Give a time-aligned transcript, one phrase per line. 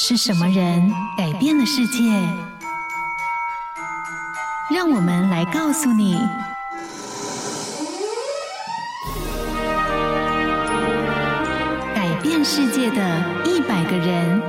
[0.00, 2.04] 是什么人改变了世界？
[4.72, 6.16] 让我们来告诉你：
[11.96, 14.40] 改变世界的一百个人。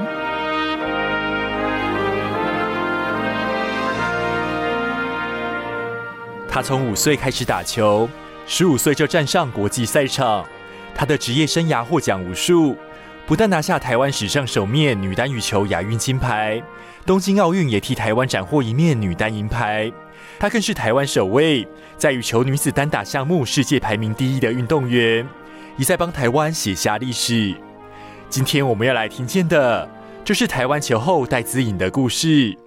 [6.47, 8.07] 他从五岁开始打球，
[8.45, 10.45] 十五岁就站上国际赛场。
[10.93, 12.77] 他的职业生涯获奖无数。
[13.29, 16.59] 不但拿下台湾史上首面女单羽球亚运金牌，
[17.05, 19.91] 东京奥运也替台湾斩获一面女单银牌。
[20.39, 25.23] 她更是台湾首位在羽球女子单打项目世界排名第一的运动员，
[25.77, 27.53] 一再帮台湾写下历史。
[28.31, 29.87] 今天我们要来听见的，
[30.25, 32.57] 就是台湾球后戴资颖的故事，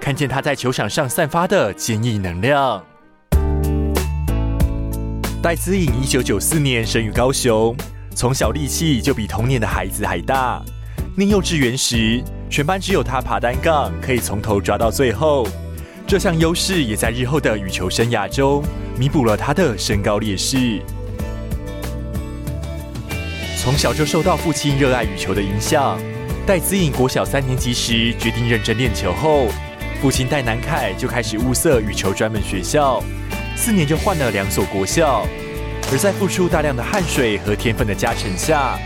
[0.00, 2.80] 看见她在球场上散发的坚毅能量。
[5.42, 7.76] 戴资颖一九九四年生于高雄。
[8.14, 10.62] 从小力气就比同年的孩子还大。
[11.16, 15.46] 念幼稚园时，全班只有他爬单杠可以从头抓到最后。
[16.06, 18.62] 这项优势也在日后的羽球生涯中
[18.98, 20.80] 弥补了他的身高劣势。
[23.56, 25.98] 从小就受到父亲热爱羽球的影响，
[26.46, 29.46] 戴资颖国小三年级时决定认真练球后，
[30.00, 33.02] 父亲戴南凯就开始物色羽球专门学校，
[33.56, 35.26] 四年就换了两所国校。
[35.92, 38.78] 而在付出大量的汗水和天分的加成下，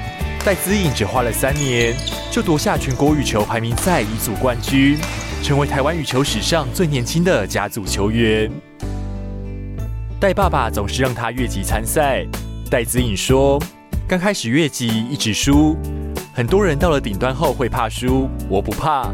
[0.44, 1.94] 戴资颖只花了三年
[2.32, 4.98] 就夺下全国羽球排名赛乙组冠军，
[5.40, 8.50] 成为台湾羽球史上最年轻的甲组球员。
[10.18, 12.26] 戴爸爸总是让他越级参赛。
[12.68, 13.62] 戴资颖说
[14.08, 15.76] ：“刚开始越级一直输，
[16.34, 19.08] 很多人到了顶端后会怕输，我不怕，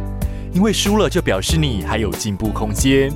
[0.55, 3.13] 因为输了就表示你还有进步空间。”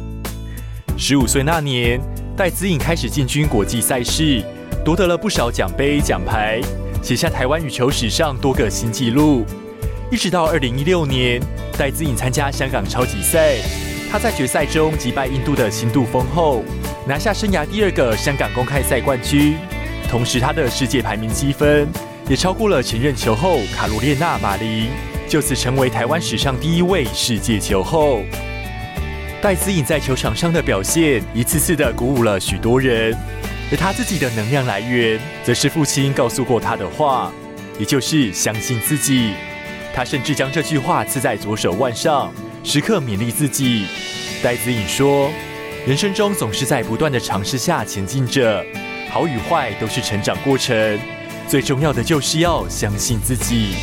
[0.98, 1.98] 十五岁那年，
[2.36, 4.44] 戴资颖开始进军国际赛事。
[4.86, 6.60] 夺得了不少奖杯奖牌，
[7.02, 9.44] 写下台湾羽球史上多个新纪录。
[10.12, 11.42] 一直到二零一六年，
[11.76, 13.56] 戴资颖参加香港超级赛，
[14.08, 16.62] 她在决赛中击败印度的新杜峰后，
[17.04, 19.56] 拿下生涯第二个香港公开赛冠军。
[20.08, 21.88] 同时，她的世界排名积分
[22.28, 24.86] 也超过了前任球后卡罗列娜·马林，
[25.28, 28.20] 就此成为台湾史上第一位世界球后。
[29.42, 33.12] 戴资颖在球场上的表现，一次次的鼓舞了许多人。
[33.71, 37.32] 而他自己的能量来源，则是父亲告诉过他的话，
[37.78, 39.32] 也就是相信自己。
[39.93, 42.32] 他甚至将这句话刺在左手腕上，
[42.62, 43.87] 时刻勉励自己。
[44.43, 45.31] 戴子颖说
[45.84, 48.65] ：“人生中总是在不断的尝试下前进着，
[49.10, 50.99] 好与坏都是成长过程，
[51.49, 53.75] 最重要的就是要相信自己。”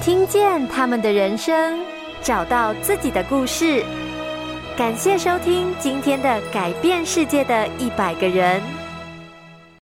[0.00, 1.80] 听见他们的人生，
[2.22, 3.84] 找到自己的故事。
[4.78, 8.87] 感谢收听今天的改变世界的一百个人。